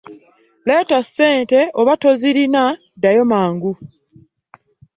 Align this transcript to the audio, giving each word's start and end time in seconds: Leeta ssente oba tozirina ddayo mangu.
Leeta 0.67 0.97
ssente 1.05 1.59
oba 1.79 1.93
tozirina 2.01 2.63
ddayo 2.97 3.23
mangu. 3.31 3.71